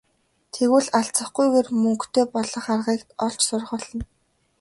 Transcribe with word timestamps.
Тэгвэл 0.53 0.87
алзахгүйгээр 0.99 1.67
мөнгөтэй 1.81 2.25
болох 2.35 2.65
аргыг 2.75 3.01
олж 3.25 3.39
сурах 3.47 3.69
болно. 3.77 4.03